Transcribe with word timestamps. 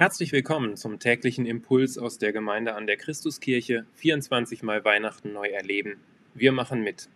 Herzlich 0.00 0.32
willkommen 0.32 0.78
zum 0.78 0.98
täglichen 0.98 1.44
Impuls 1.44 1.98
aus 1.98 2.16
der 2.16 2.32
Gemeinde 2.32 2.74
an 2.74 2.86
der 2.86 2.96
Christuskirche 2.96 3.84
24 3.96 4.62
Mal 4.62 4.82
Weihnachten 4.82 5.34
neu 5.34 5.48
erleben. 5.48 6.00
Wir 6.32 6.52
machen 6.52 6.82
mit. 6.82 7.10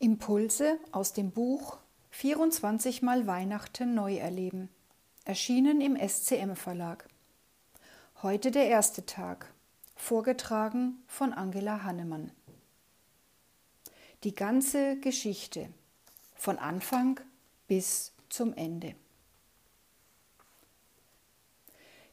Impulse 0.00 0.80
aus 0.90 1.12
dem 1.12 1.30
Buch 1.30 1.78
24 2.10 3.02
Mal 3.02 3.28
Weihnachten 3.28 3.94
neu 3.94 4.16
erleben, 4.16 4.70
erschienen 5.24 5.80
im 5.80 5.96
SCM 5.96 6.56
Verlag. 6.56 7.06
Heute 8.22 8.50
der 8.50 8.66
erste 8.66 9.04
Tag, 9.04 9.52
vorgetragen 9.94 11.02
von 11.06 11.34
Angela 11.34 11.82
Hannemann. 11.82 12.32
Die 14.24 14.34
ganze 14.34 14.98
Geschichte 15.00 15.68
von 16.34 16.56
Anfang 16.56 17.20
bis 17.68 18.14
zum 18.30 18.54
Ende. 18.54 18.94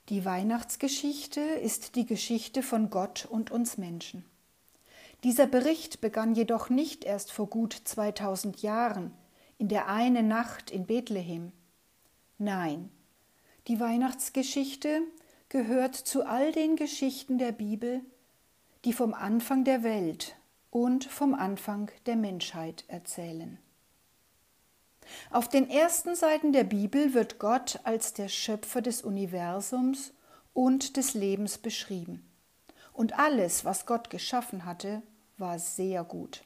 Die 0.09 0.25
Weihnachtsgeschichte 0.25 1.39
ist 1.39 1.95
die 1.95 2.05
Geschichte 2.05 2.63
von 2.63 2.89
Gott 2.89 3.25
und 3.25 3.49
uns 3.49 3.77
Menschen. 3.77 4.25
Dieser 5.23 5.47
Bericht 5.47 6.01
begann 6.01 6.35
jedoch 6.35 6.69
nicht 6.69 7.05
erst 7.05 7.31
vor 7.31 7.47
gut 7.47 7.79
2000 7.81 8.61
Jahren, 8.61 9.13
in 9.57 9.69
der 9.69 9.87
einen 9.87 10.27
Nacht 10.27 10.69
in 10.69 10.85
Bethlehem. 10.85 11.53
Nein, 12.37 12.91
die 13.69 13.79
Weihnachtsgeschichte 13.79 15.01
gehört 15.53 15.95
zu 15.95 16.25
all 16.25 16.51
den 16.51 16.75
Geschichten 16.77 17.37
der 17.37 17.51
Bibel, 17.51 18.01
die 18.85 18.91
vom 18.91 19.13
Anfang 19.13 19.63
der 19.63 19.83
Welt 19.83 20.35
und 20.71 21.05
vom 21.05 21.35
Anfang 21.35 21.91
der 22.07 22.15
Menschheit 22.15 22.85
erzählen. 22.87 23.59
Auf 25.29 25.47
den 25.47 25.69
ersten 25.69 26.15
Seiten 26.15 26.53
der 26.53 26.63
Bibel 26.63 27.13
wird 27.13 27.37
Gott 27.37 27.79
als 27.83 28.13
der 28.13 28.29
Schöpfer 28.29 28.81
des 28.81 29.03
Universums 29.03 30.13
und 30.53 30.97
des 30.97 31.13
Lebens 31.13 31.59
beschrieben. 31.59 32.27
Und 32.91 33.19
alles, 33.19 33.63
was 33.63 33.85
Gott 33.85 34.09
geschaffen 34.09 34.65
hatte, 34.65 35.03
war 35.37 35.59
sehr 35.59 36.03
gut. 36.03 36.41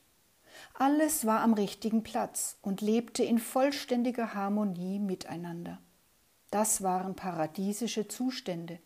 Alles 0.73 1.25
war 1.25 1.39
am 1.39 1.53
richtigen 1.53 2.03
Platz 2.03 2.57
und 2.61 2.81
lebte 2.81 3.23
in 3.23 3.39
vollständiger 3.39 4.33
Harmonie 4.33 4.99
miteinander. 4.99 5.79
Das 6.51 6.83
waren 6.83 7.15
paradiesische 7.15 8.09
Zustände. 8.09 8.79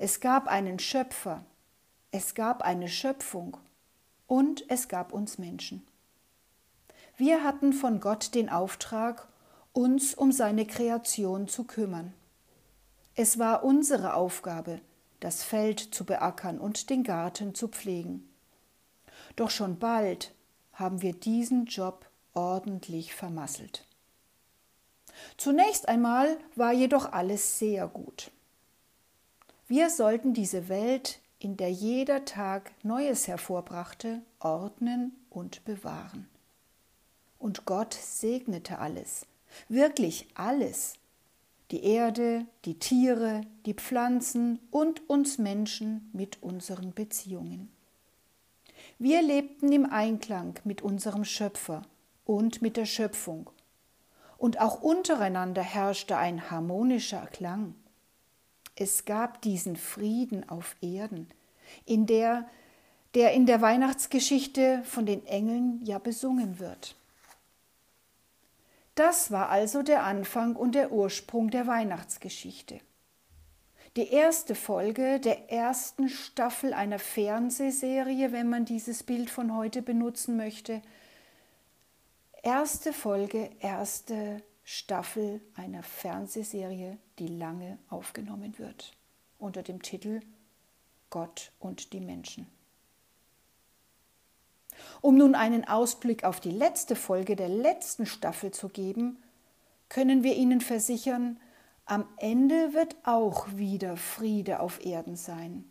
Es 0.00 0.20
gab 0.20 0.46
einen 0.46 0.78
Schöpfer, 0.78 1.44
es 2.12 2.36
gab 2.36 2.62
eine 2.62 2.86
Schöpfung 2.86 3.56
und 4.28 4.64
es 4.70 4.86
gab 4.86 5.12
uns 5.12 5.38
Menschen. 5.38 5.84
Wir 7.16 7.42
hatten 7.42 7.72
von 7.72 7.98
Gott 7.98 8.36
den 8.36 8.48
Auftrag, 8.48 9.26
uns 9.72 10.14
um 10.14 10.30
seine 10.30 10.68
Kreation 10.68 11.48
zu 11.48 11.64
kümmern. 11.64 12.14
Es 13.16 13.40
war 13.40 13.64
unsere 13.64 14.14
Aufgabe, 14.14 14.80
das 15.18 15.42
Feld 15.42 15.80
zu 15.80 16.04
beackern 16.04 16.60
und 16.60 16.90
den 16.90 17.02
Garten 17.02 17.56
zu 17.56 17.66
pflegen. 17.66 18.32
Doch 19.34 19.50
schon 19.50 19.80
bald 19.80 20.32
haben 20.74 21.02
wir 21.02 21.12
diesen 21.12 21.64
Job 21.64 22.08
ordentlich 22.34 23.16
vermasselt. 23.16 23.84
Zunächst 25.36 25.88
einmal 25.88 26.38
war 26.54 26.72
jedoch 26.72 27.10
alles 27.12 27.58
sehr 27.58 27.88
gut. 27.88 28.30
Wir 29.70 29.90
sollten 29.90 30.32
diese 30.32 30.70
Welt, 30.70 31.20
in 31.38 31.58
der 31.58 31.70
jeder 31.70 32.24
Tag 32.24 32.72
Neues 32.82 33.28
hervorbrachte, 33.28 34.22
ordnen 34.40 35.12
und 35.28 35.62
bewahren. 35.66 36.26
Und 37.38 37.66
Gott 37.66 37.92
segnete 37.92 38.78
alles, 38.78 39.26
wirklich 39.68 40.26
alles, 40.32 40.94
die 41.70 41.84
Erde, 41.84 42.46
die 42.64 42.78
Tiere, 42.78 43.42
die 43.66 43.74
Pflanzen 43.74 44.58
und 44.70 45.06
uns 45.10 45.36
Menschen 45.36 46.08
mit 46.14 46.42
unseren 46.42 46.94
Beziehungen. 46.94 47.70
Wir 48.98 49.20
lebten 49.20 49.70
im 49.70 49.84
Einklang 49.84 50.58
mit 50.64 50.80
unserem 50.80 51.26
Schöpfer 51.26 51.82
und 52.24 52.62
mit 52.62 52.78
der 52.78 52.86
Schöpfung, 52.86 53.50
und 54.38 54.60
auch 54.60 54.80
untereinander 54.80 55.62
herrschte 55.62 56.16
ein 56.16 56.50
harmonischer 56.50 57.26
Klang. 57.26 57.74
Es 58.80 59.04
gab 59.04 59.42
diesen 59.42 59.74
Frieden 59.74 60.48
auf 60.48 60.76
Erden, 60.80 61.28
in 61.84 62.06
der, 62.06 62.48
der 63.14 63.32
in 63.32 63.44
der 63.44 63.60
Weihnachtsgeschichte 63.60 64.82
von 64.84 65.04
den 65.04 65.26
Engeln 65.26 65.80
ja 65.84 65.98
besungen 65.98 66.60
wird. 66.60 66.94
Das 68.94 69.32
war 69.32 69.48
also 69.48 69.82
der 69.82 70.04
Anfang 70.04 70.54
und 70.54 70.76
der 70.76 70.92
Ursprung 70.92 71.50
der 71.50 71.66
Weihnachtsgeschichte. 71.66 72.80
Die 73.96 74.10
erste 74.10 74.54
Folge 74.54 75.18
der 75.18 75.50
ersten 75.50 76.08
Staffel 76.08 76.72
einer 76.72 77.00
Fernsehserie, 77.00 78.30
wenn 78.30 78.48
man 78.48 78.64
dieses 78.64 79.02
Bild 79.02 79.28
von 79.28 79.56
heute 79.56 79.82
benutzen 79.82 80.36
möchte. 80.36 80.82
Erste 82.44 82.92
Folge, 82.92 83.50
erste 83.58 84.40
Staffel 84.70 85.40
einer 85.54 85.82
Fernsehserie, 85.82 86.98
die 87.18 87.28
lange 87.28 87.78
aufgenommen 87.88 88.58
wird, 88.58 88.92
unter 89.38 89.62
dem 89.62 89.80
Titel 89.80 90.20
Gott 91.08 91.52
und 91.58 91.94
die 91.94 92.00
Menschen. 92.00 92.46
Um 95.00 95.16
nun 95.16 95.34
einen 95.34 95.66
Ausblick 95.66 96.24
auf 96.24 96.38
die 96.38 96.50
letzte 96.50 96.96
Folge 96.96 97.34
der 97.34 97.48
letzten 97.48 98.04
Staffel 98.04 98.50
zu 98.50 98.68
geben, 98.68 99.16
können 99.88 100.22
wir 100.22 100.36
Ihnen 100.36 100.60
versichern, 100.60 101.40
am 101.86 102.06
Ende 102.18 102.74
wird 102.74 102.94
auch 103.04 103.48
wieder 103.56 103.96
Friede 103.96 104.60
auf 104.60 104.84
Erden 104.84 105.16
sein. 105.16 105.64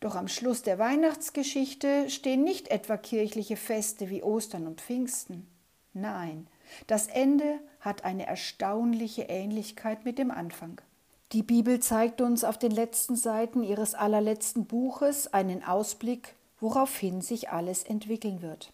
Doch 0.00 0.16
am 0.16 0.26
Schluss 0.26 0.62
der 0.62 0.80
Weihnachtsgeschichte 0.80 2.10
stehen 2.10 2.42
nicht 2.42 2.72
etwa 2.72 2.96
kirchliche 2.96 3.56
Feste 3.56 4.10
wie 4.10 4.24
Ostern 4.24 4.66
und 4.66 4.80
Pfingsten. 4.80 5.46
Nein, 5.92 6.48
das 6.86 7.06
Ende 7.06 7.58
hat 7.80 8.04
eine 8.04 8.26
erstaunliche 8.26 9.22
Ähnlichkeit 9.22 10.04
mit 10.04 10.18
dem 10.18 10.30
Anfang. 10.30 10.80
Die 11.32 11.42
Bibel 11.42 11.80
zeigt 11.80 12.20
uns 12.20 12.44
auf 12.44 12.58
den 12.58 12.72
letzten 12.72 13.16
Seiten 13.16 13.62
ihres 13.62 13.94
allerletzten 13.94 14.66
Buches 14.66 15.32
einen 15.32 15.64
Ausblick, 15.64 16.34
woraufhin 16.60 17.22
sich 17.22 17.50
alles 17.50 17.82
entwickeln 17.82 18.42
wird. 18.42 18.72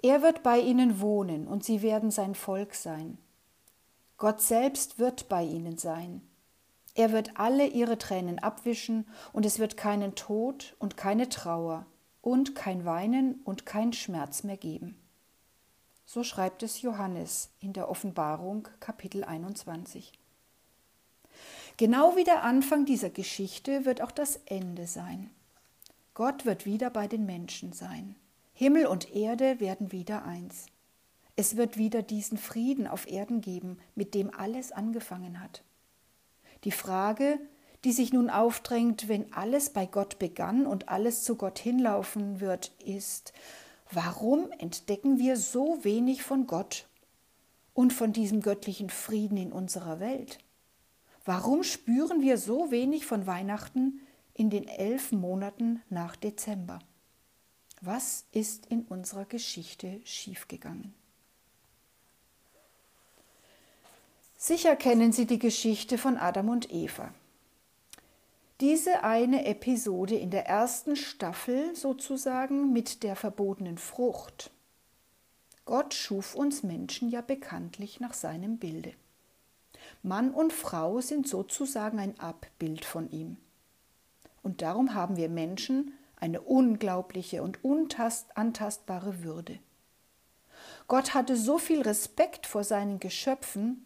Er 0.00 0.22
wird 0.22 0.42
bei 0.42 0.60
ihnen 0.60 1.00
wohnen 1.00 1.46
und 1.46 1.64
sie 1.64 1.82
werden 1.82 2.10
sein 2.10 2.34
Volk 2.34 2.74
sein. 2.74 3.18
Gott 4.16 4.40
selbst 4.40 4.98
wird 4.98 5.28
bei 5.28 5.42
ihnen 5.42 5.76
sein. 5.76 6.20
Er 6.94 7.10
wird 7.10 7.32
alle 7.40 7.66
ihre 7.66 7.98
Tränen 7.98 8.38
abwischen 8.38 9.06
und 9.32 9.44
es 9.44 9.58
wird 9.58 9.76
keinen 9.76 10.14
Tod 10.14 10.76
und 10.78 10.96
keine 10.96 11.28
Trauer 11.28 11.86
und 12.22 12.54
kein 12.54 12.84
Weinen 12.84 13.40
und 13.44 13.66
kein 13.66 13.92
Schmerz 13.92 14.44
mehr 14.44 14.56
geben. 14.56 14.96
So 16.14 16.22
schreibt 16.22 16.62
es 16.62 16.80
Johannes 16.80 17.50
in 17.58 17.72
der 17.72 17.88
Offenbarung 17.88 18.68
Kapitel 18.78 19.24
21. 19.24 20.12
Genau 21.76 22.14
wie 22.14 22.22
der 22.22 22.44
Anfang 22.44 22.84
dieser 22.84 23.10
Geschichte 23.10 23.84
wird 23.84 24.00
auch 24.00 24.12
das 24.12 24.36
Ende 24.46 24.86
sein. 24.86 25.30
Gott 26.14 26.46
wird 26.46 26.66
wieder 26.66 26.90
bei 26.90 27.08
den 27.08 27.26
Menschen 27.26 27.72
sein. 27.72 28.14
Himmel 28.52 28.86
und 28.86 29.12
Erde 29.12 29.58
werden 29.58 29.90
wieder 29.90 30.24
eins. 30.24 30.66
Es 31.34 31.56
wird 31.56 31.78
wieder 31.78 32.02
diesen 32.02 32.38
Frieden 32.38 32.86
auf 32.86 33.08
Erden 33.10 33.40
geben, 33.40 33.78
mit 33.96 34.14
dem 34.14 34.32
alles 34.32 34.70
angefangen 34.70 35.40
hat. 35.40 35.64
Die 36.62 36.70
Frage, 36.70 37.40
die 37.82 37.90
sich 37.90 38.12
nun 38.12 38.30
aufdrängt, 38.30 39.08
wenn 39.08 39.32
alles 39.32 39.70
bei 39.70 39.84
Gott 39.84 40.20
begann 40.20 40.64
und 40.64 40.88
alles 40.88 41.24
zu 41.24 41.34
Gott 41.34 41.58
hinlaufen 41.58 42.38
wird, 42.38 42.70
ist, 42.84 43.32
Warum 43.94 44.50
entdecken 44.58 45.18
wir 45.18 45.36
so 45.36 45.84
wenig 45.84 46.24
von 46.24 46.48
Gott 46.48 46.88
und 47.74 47.92
von 47.92 48.12
diesem 48.12 48.40
göttlichen 48.40 48.90
Frieden 48.90 49.36
in 49.36 49.52
unserer 49.52 50.00
Welt? 50.00 50.38
Warum 51.24 51.62
spüren 51.62 52.20
wir 52.20 52.36
so 52.36 52.72
wenig 52.72 53.06
von 53.06 53.28
Weihnachten 53.28 54.00
in 54.34 54.50
den 54.50 54.66
elf 54.66 55.12
Monaten 55.12 55.80
nach 55.90 56.16
Dezember? 56.16 56.80
Was 57.80 58.26
ist 58.32 58.66
in 58.66 58.82
unserer 58.82 59.26
Geschichte 59.26 60.00
schiefgegangen? 60.04 60.92
Sicher 64.36 64.74
kennen 64.74 65.12
Sie 65.12 65.26
die 65.26 65.38
Geschichte 65.38 65.98
von 65.98 66.16
Adam 66.16 66.48
und 66.48 66.72
Eva. 66.72 67.14
Diese 68.60 69.02
eine 69.02 69.46
Episode 69.46 70.14
in 70.14 70.30
der 70.30 70.46
ersten 70.46 70.94
Staffel 70.94 71.74
sozusagen 71.74 72.72
mit 72.72 73.02
der 73.02 73.16
verbotenen 73.16 73.78
Frucht. 73.78 74.52
Gott 75.64 75.92
schuf 75.92 76.36
uns 76.36 76.62
Menschen 76.62 77.08
ja 77.08 77.20
bekanntlich 77.20 77.98
nach 77.98 78.14
seinem 78.14 78.58
Bilde. 78.58 78.92
Mann 80.04 80.30
und 80.30 80.52
Frau 80.52 81.00
sind 81.00 81.26
sozusagen 81.26 81.98
ein 81.98 82.20
Abbild 82.20 82.84
von 82.84 83.10
ihm. 83.10 83.38
Und 84.42 84.62
darum 84.62 84.94
haben 84.94 85.16
wir 85.16 85.28
Menschen 85.28 85.92
eine 86.14 86.40
unglaubliche 86.40 87.42
und 87.42 87.64
unantastbare 87.64 89.24
Würde. 89.24 89.58
Gott 90.86 91.12
hatte 91.12 91.36
so 91.36 91.58
viel 91.58 91.82
Respekt 91.82 92.46
vor 92.46 92.62
seinen 92.62 93.00
Geschöpfen, 93.00 93.84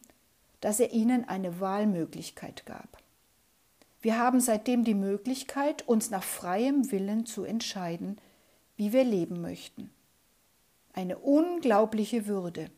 dass 0.61 0.79
er 0.79 0.93
ihnen 0.93 1.26
eine 1.26 1.59
Wahlmöglichkeit 1.59 2.67
gab. 2.67 2.98
Wir 4.00 4.19
haben 4.19 4.41
seitdem 4.41 4.85
die 4.85 4.95
Möglichkeit, 4.95 5.87
uns 5.89 6.11
nach 6.11 6.23
freiem 6.23 6.93
Willen 6.93 7.27
zu 7.27 7.45
entscheiden, 7.45 8.19
wie 8.77 8.93
wir 8.93 9.05
leben 9.05 9.41
möchten. 9.41 9.91
Eine 10.93 11.19
unglaubliche 11.19 12.27
Würde, 12.27 12.71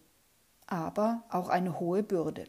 aber 0.67 1.23
auch 1.31 1.49
eine 1.49 1.79
hohe 1.79 2.03
Bürde. 2.03 2.45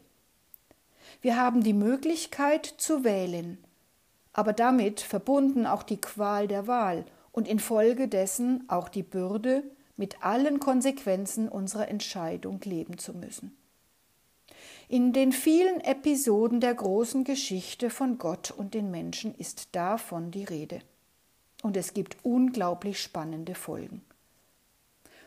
Wir 1.20 1.36
haben 1.36 1.62
die 1.62 1.74
Möglichkeit 1.74 2.66
zu 2.66 3.04
wählen, 3.04 3.58
aber 4.32 4.52
damit 4.52 5.00
verbunden 5.00 5.66
auch 5.66 5.82
die 5.82 6.00
Qual 6.00 6.48
der 6.48 6.66
Wahl 6.66 7.04
und 7.32 7.48
infolgedessen 7.48 8.64
auch 8.68 8.88
die 8.88 9.02
Bürde, 9.02 9.64
mit 9.96 10.24
allen 10.24 10.58
Konsequenzen 10.58 11.48
unserer 11.48 11.88
Entscheidung 11.88 12.60
leben 12.64 12.98
zu 12.98 13.12
müssen. 13.12 13.56
In 14.92 15.14
den 15.14 15.32
vielen 15.32 15.80
Episoden 15.80 16.60
der 16.60 16.74
großen 16.74 17.24
Geschichte 17.24 17.88
von 17.88 18.18
Gott 18.18 18.50
und 18.50 18.74
den 18.74 18.90
Menschen 18.90 19.34
ist 19.34 19.74
davon 19.74 20.30
die 20.30 20.44
Rede. 20.44 20.80
Und 21.62 21.78
es 21.78 21.94
gibt 21.94 22.18
unglaublich 22.24 23.00
spannende 23.00 23.54
Folgen. 23.54 24.02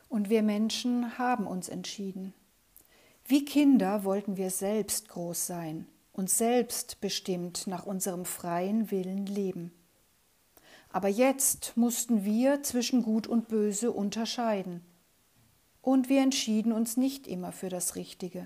Und 0.08 0.30
wir 0.30 0.44
Menschen 0.44 1.18
haben 1.18 1.48
uns 1.48 1.68
entschieden. 1.68 2.36
Wie 3.26 3.44
Kinder 3.44 4.04
wollten 4.04 4.38
wir 4.38 4.52
selbst 4.52 5.10
groß 5.10 5.48
sein 5.48 5.88
und 6.14 6.30
selbst 6.30 7.02
bestimmt 7.02 7.66
nach 7.66 7.88
unserem 7.88 8.26
freien 8.26 8.92
Willen 8.92 9.26
leben. 9.26 9.72
Aber 10.92 11.08
jetzt 11.08 11.76
mussten 11.76 12.24
wir 12.24 12.62
zwischen 12.62 13.02
Gut 13.02 13.26
und 13.26 13.48
Böse 13.48 13.92
unterscheiden. 13.92 14.86
Und 15.82 16.08
wir 16.08 16.22
entschieden 16.22 16.72
uns 16.72 16.98
nicht 16.98 17.26
immer 17.26 17.52
für 17.52 17.70
das 17.70 17.96
Richtige. 17.96 18.46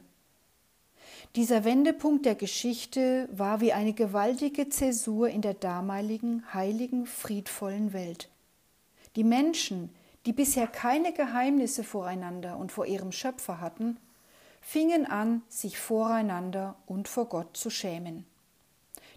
Dieser 1.36 1.64
Wendepunkt 1.64 2.26
der 2.26 2.36
Geschichte 2.36 3.30
war 3.32 3.62
wie 3.62 3.74
eine 3.74 3.94
gewaltige 3.94 4.70
Zäsur 4.70 5.30
in 5.30 5.42
der 5.42 5.54
damaligen 5.54 6.54
heiligen, 6.54 7.06
friedvollen 7.06 7.94
Welt. 7.94 8.30
Die 9.16 9.24
Menschen, 9.24 9.90
die 10.26 10.34
bisher 10.34 10.68
keine 10.68 11.14
Geheimnisse 11.14 11.84
voreinander 11.84 12.58
und 12.58 12.72
vor 12.72 12.86
ihrem 12.86 13.12
Schöpfer 13.12 13.60
hatten, 13.62 13.98
fingen 14.62 15.06
an, 15.06 15.42
sich 15.50 15.78
voreinander 15.78 16.76
und 16.86 17.08
vor 17.08 17.26
Gott 17.26 17.56
zu 17.56 17.70
schämen. 17.70 18.26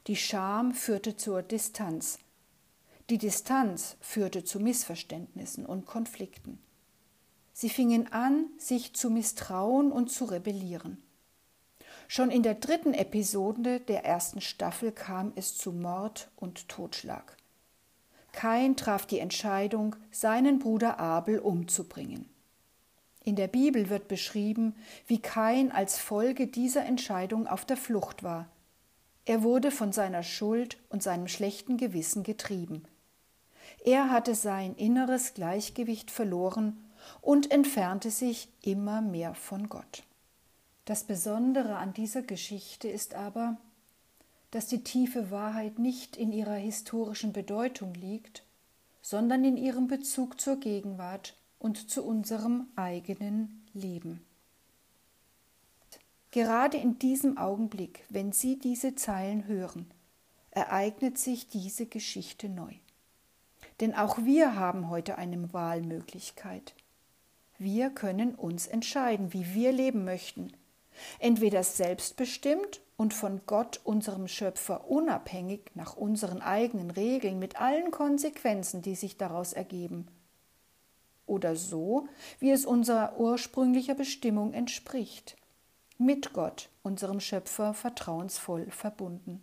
Die 0.06 0.16
Scham 0.16 0.72
führte 0.72 1.16
zur 1.16 1.43
Distanz. 1.43 2.19
Die 3.10 3.19
Distanz 3.19 3.96
führte 4.00 4.44
zu 4.44 4.60
Missverständnissen 4.60 5.66
und 5.66 5.87
Konflikten. 5.87 6.58
Sie 7.52 7.69
fingen 7.69 8.10
an, 8.12 8.46
sich 8.58 8.94
zu 8.94 9.10
misstrauen 9.10 9.93
und 9.93 10.10
zu 10.10 10.25
rebellieren. 10.25 11.02
Schon 12.14 12.30
in 12.30 12.42
der 12.42 12.56
dritten 12.56 12.92
Episode 12.92 13.80
der 13.80 14.04
ersten 14.04 14.42
Staffel 14.42 14.92
kam 14.92 15.32
es 15.34 15.56
zu 15.56 15.72
Mord 15.72 16.28
und 16.36 16.68
Totschlag. 16.68 17.38
Kain 18.32 18.76
traf 18.76 19.06
die 19.06 19.18
Entscheidung, 19.18 19.96
seinen 20.10 20.58
Bruder 20.58 21.00
Abel 21.00 21.38
umzubringen. 21.38 22.28
In 23.24 23.34
der 23.34 23.48
Bibel 23.48 23.88
wird 23.88 24.08
beschrieben, 24.08 24.74
wie 25.06 25.22
Kain 25.22 25.72
als 25.72 25.98
Folge 25.98 26.48
dieser 26.48 26.84
Entscheidung 26.84 27.46
auf 27.46 27.64
der 27.64 27.78
Flucht 27.78 28.22
war. 28.22 28.46
Er 29.24 29.42
wurde 29.42 29.70
von 29.70 29.92
seiner 29.92 30.22
Schuld 30.22 30.76
und 30.90 31.02
seinem 31.02 31.28
schlechten 31.28 31.78
Gewissen 31.78 32.24
getrieben. 32.24 32.84
Er 33.86 34.10
hatte 34.10 34.34
sein 34.34 34.74
inneres 34.74 35.32
Gleichgewicht 35.32 36.10
verloren 36.10 36.76
und 37.22 37.50
entfernte 37.50 38.10
sich 38.10 38.50
immer 38.60 39.00
mehr 39.00 39.34
von 39.34 39.70
Gott. 39.70 40.02
Das 40.84 41.05
Besondere 41.05 41.76
an 41.76 41.94
dieser 41.94 42.23
Geschichte 42.23 42.88
ist 42.88 43.14
aber, 43.14 43.56
dass 44.50 44.67
die 44.67 44.82
tiefe 44.82 45.31
Wahrheit 45.31 45.79
nicht 45.79 46.17
in 46.17 46.32
ihrer 46.32 46.56
historischen 46.56 47.32
Bedeutung 47.32 47.94
liegt, 47.94 48.44
sondern 49.00 49.44
in 49.44 49.56
ihrem 49.56 49.87
Bezug 49.87 50.40
zur 50.40 50.56
Gegenwart 50.56 51.37
und 51.58 51.90
zu 51.90 52.05
unserem 52.05 52.67
eigenen 52.75 53.64
Leben. 53.73 54.25
Gerade 56.32 56.79
in 56.79 56.99
diesem 56.99 57.38
Augenblick, 57.38 58.05
wenn 58.08 58.32
Sie 58.32 58.58
diese 58.58 58.94
Zeilen 58.94 59.46
hören, 59.46 59.87
ereignet 60.50 61.19
sich 61.19 61.49
diese 61.49 61.87
Geschichte 61.87 62.49
neu. 62.49 62.73
Denn 63.81 63.94
auch 63.94 64.19
wir 64.19 64.56
haben 64.56 64.88
heute 64.88 65.17
eine 65.17 65.52
Wahlmöglichkeit. 65.52 66.75
Wir 67.58 67.90
können 67.90 68.34
uns 68.34 68.67
entscheiden, 68.67 69.32
wie 69.32 69.55
wir 69.55 69.73
leben 69.73 70.05
möchten. 70.05 70.52
Entweder 71.18 71.62
selbstbestimmt 71.62 72.80
und 72.96 73.14
von 73.14 73.40
Gott, 73.46 73.80
unserem 73.84 74.28
Schöpfer, 74.28 74.88
unabhängig 74.88 75.70
nach 75.74 75.96
unseren 75.96 76.40
eigenen 76.40 76.90
Regeln 76.90 77.38
mit 77.38 77.60
allen 77.60 77.90
Konsequenzen, 77.90 78.82
die 78.82 78.94
sich 78.94 79.16
daraus 79.16 79.52
ergeben, 79.52 80.06
oder 81.26 81.56
so, 81.56 82.08
wie 82.38 82.50
es 82.50 82.66
unserer 82.66 83.18
ursprünglicher 83.18 83.94
Bestimmung 83.94 84.52
entspricht, 84.52 85.36
mit 85.98 86.32
Gott, 86.32 86.68
unserem 86.82 87.20
Schöpfer, 87.20 87.74
vertrauensvoll 87.74 88.66
verbunden. 88.70 89.42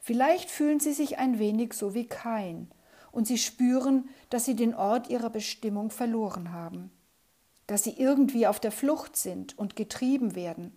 Vielleicht 0.00 0.50
fühlen 0.50 0.80
Sie 0.80 0.92
sich 0.92 1.18
ein 1.18 1.38
wenig 1.38 1.74
so 1.74 1.94
wie 1.94 2.06
Kain, 2.06 2.70
und 3.12 3.26
Sie 3.26 3.38
spüren, 3.38 4.08
dass 4.30 4.44
Sie 4.44 4.56
den 4.56 4.74
Ort 4.74 5.08
Ihrer 5.08 5.30
Bestimmung 5.30 5.90
verloren 5.90 6.52
haben, 6.52 6.90
dass 7.72 7.84
Sie 7.84 7.94
irgendwie 7.96 8.46
auf 8.46 8.60
der 8.60 8.70
Flucht 8.70 9.16
sind 9.16 9.56
und 9.56 9.76
getrieben 9.76 10.34
werden. 10.34 10.76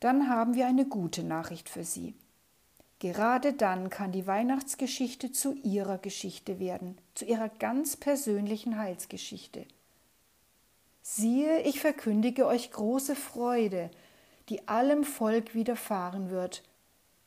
Dann 0.00 0.30
haben 0.30 0.54
wir 0.54 0.66
eine 0.66 0.86
gute 0.86 1.22
Nachricht 1.22 1.68
für 1.68 1.84
Sie. 1.84 2.14
Gerade 2.98 3.52
dann 3.52 3.90
kann 3.90 4.10
die 4.10 4.26
Weihnachtsgeschichte 4.26 5.32
zu 5.32 5.52
ihrer 5.52 5.98
Geschichte 5.98 6.58
werden, 6.58 6.96
zu 7.14 7.26
ihrer 7.26 7.50
ganz 7.50 7.98
persönlichen 7.98 8.78
Heilsgeschichte. 8.78 9.66
Siehe, 11.02 11.60
ich 11.60 11.78
verkündige 11.78 12.46
euch 12.46 12.70
große 12.70 13.14
Freude, 13.14 13.90
die 14.48 14.66
allem 14.68 15.04
Volk 15.04 15.54
widerfahren 15.54 16.30
wird, 16.30 16.62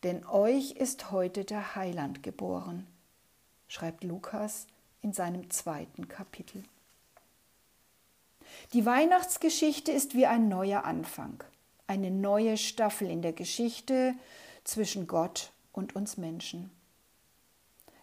denn 0.01 0.25
euch 0.25 0.71
ist 0.71 1.11
heute 1.11 1.45
der 1.45 1.75
Heiland 1.75 2.23
geboren, 2.23 2.87
schreibt 3.67 4.03
Lukas 4.03 4.65
in 5.03 5.13
seinem 5.13 5.51
zweiten 5.51 6.07
Kapitel. 6.07 6.63
Die 8.73 8.85
Weihnachtsgeschichte 8.85 9.91
ist 9.91 10.15
wie 10.15 10.25
ein 10.25 10.47
neuer 10.47 10.83
Anfang, 10.85 11.43
eine 11.87 12.11
neue 12.11 12.57
Staffel 12.57 13.09
in 13.09 13.21
der 13.21 13.33
Geschichte 13.33 14.15
zwischen 14.63 15.07
Gott 15.07 15.51
und 15.71 15.95
uns 15.95 16.17
Menschen. 16.17 16.71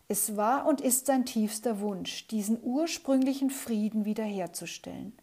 Es 0.08 0.36
war 0.36 0.66
und 0.66 0.80
ist 0.80 1.06
sein 1.06 1.24
tiefster 1.24 1.80
Wunsch, 1.80 2.26
diesen 2.26 2.62
ursprünglichen 2.62 3.50
Frieden 3.50 4.04
wiederherzustellen. 4.04 5.14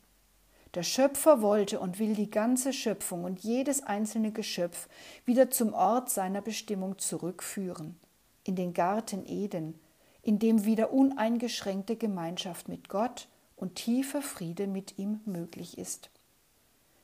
Der 0.75 0.83
Schöpfer 0.83 1.41
wollte 1.41 1.79
und 1.79 1.99
will 1.99 2.13
die 2.13 2.29
ganze 2.29 2.73
Schöpfung 2.73 3.23
und 3.23 3.39
jedes 3.39 3.81
einzelne 3.81 4.31
Geschöpf 4.31 4.87
wieder 5.25 5.49
zum 5.49 5.73
Ort 5.73 6.09
seiner 6.09 6.41
Bestimmung 6.41 6.99
zurückführen, 6.99 7.99
in 8.43 8.55
den 8.55 8.73
Garten 8.73 9.25
Eden, 9.25 9.79
in 10.21 10.37
dem 10.37 10.65
wieder 10.65 10.93
uneingeschränkte 10.93 11.95
Gemeinschaft 11.95 12.67
mit 12.67 12.89
Gott 12.89 13.27
und 13.59 13.75
tiefer 13.75 14.21
Friede 14.21 14.67
mit 14.67 14.97
ihm 14.97 15.19
möglich 15.25 15.77
ist. 15.77 16.09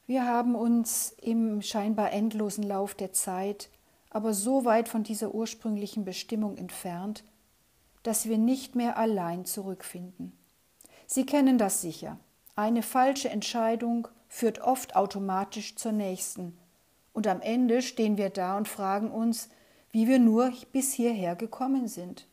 Wir 0.08 0.26
haben 0.26 0.56
uns 0.56 1.16
im 1.22 1.62
scheinbar 1.62 2.12
endlosen 2.12 2.64
Lauf 2.64 2.96
der 2.96 3.12
Zeit 3.12 3.70
aber 4.16 4.34
so 4.34 4.64
weit 4.64 4.88
von 4.88 5.04
dieser 5.04 5.36
ursprünglichen 5.36 6.06
Bestimmung 6.06 6.56
entfernt, 6.56 7.26
dass 8.02 8.30
wir 8.30 8.38
nicht 8.38 8.74
mehr 8.74 8.98
allein 8.98 9.44
zurückfinden. 9.44 10.32
Sie 11.06 11.26
kennen 11.26 11.58
das 11.58 11.82
sicher. 11.82 12.18
Eine 12.56 12.82
falsche 12.82 13.28
Entscheidung 13.28 14.08
führt 14.30 14.62
oft 14.62 14.96
automatisch 14.96 15.76
zur 15.76 15.92
nächsten, 15.92 16.58
und 17.12 17.28
am 17.28 17.42
Ende 17.42 17.82
stehen 17.82 18.16
wir 18.16 18.30
da 18.30 18.56
und 18.56 18.70
fragen 18.70 19.12
uns, 19.12 19.50
wie 19.92 20.08
wir 20.08 20.20
nur 20.20 20.54
bis 20.72 20.94
hierher 20.94 21.36
gekommen 21.36 21.90
sind. 21.90 22.26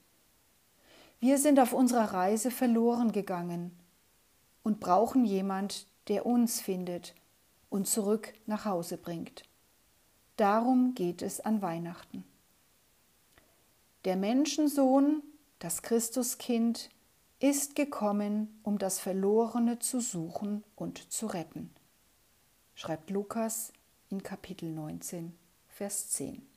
Wir 1.19 1.37
sind 1.37 1.59
auf 1.59 1.73
unserer 1.73 2.14
Reise 2.14 2.52
verloren 2.52 3.11
gegangen 3.11 3.76
und 4.62 4.81
brauchen 4.81 5.25
jemand, 5.25 5.87
der 6.09 6.26
uns 6.26 6.61
findet 6.61 7.14
und 7.71 7.87
zurück 7.87 8.35
nach 8.47 8.64
Hause 8.64 8.97
bringt. 8.99 9.45
Darum 10.37 10.95
geht 10.95 11.23
es 11.23 11.40
an 11.40 11.62
Weihnachten. 11.62 12.25
Der 14.04 14.16
Menschensohn, 14.16 15.23
das 15.59 15.83
Christuskind, 15.83 16.90
ist 17.38 17.75
gekommen, 17.75 18.61
um 18.62 18.78
das 18.78 18.99
Verlorene 18.99 19.78
zu 19.78 20.00
suchen 20.00 20.64
und 20.76 21.12
zu 21.12 21.26
retten, 21.26 21.71
schreibt 22.75 23.11
Lukas 23.11 23.73
in 24.11 24.23
Kapitel 24.23 24.71
19 24.71 25.37
Vers 25.69 26.11
10. 26.11 26.51